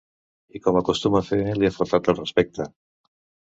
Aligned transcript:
I 0.59 0.61
com 0.67 0.79
acostuma 0.81 1.19
a 1.21 1.27
fer, 1.27 1.39
li 1.61 1.71
ha 1.71 1.77
faltat 1.77 2.11
al 2.11 2.19
respecte. 2.23 2.71